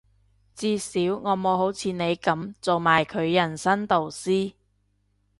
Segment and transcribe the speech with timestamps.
[0.55, 4.53] 至少我冇好似你噉做埋佢人生導師